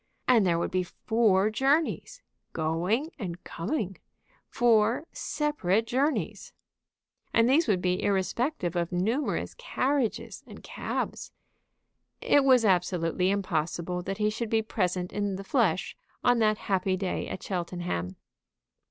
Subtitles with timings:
[0.27, 3.97] "And there would be four journeys, going and coming,
[4.49, 6.53] four separate journeys!"
[7.35, 11.31] And these would be irrespective of numerous carriages and cabs.
[12.19, 16.97] It was absolutely impossible that he should be present in the flesh on that happy
[16.97, 18.15] day at Cheltenham.